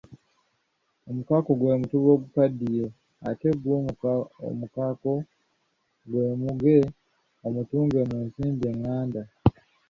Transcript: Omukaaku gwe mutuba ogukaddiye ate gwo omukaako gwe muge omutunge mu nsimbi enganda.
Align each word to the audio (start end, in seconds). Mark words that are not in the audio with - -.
Omukaaku 1.09 1.51
gwe 1.55 1.79
mutuba 1.81 2.09
ogukaddiye 2.15 2.85
ate 3.29 3.47
gwo 3.61 3.73
omukaako 4.49 5.11
gwe 6.09 6.25
muge 6.41 6.77
omutunge 7.47 7.99
mu 8.09 8.17
nsimbi 8.27 8.65
enganda. 8.71 9.21